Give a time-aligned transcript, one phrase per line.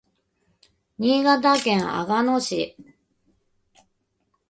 [0.97, 2.75] 新潟県阿賀野市